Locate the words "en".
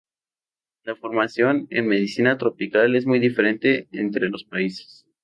1.69-1.85